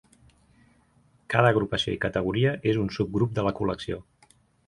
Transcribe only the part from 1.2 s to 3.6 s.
Cada agrupació i categoria és un subgrup de la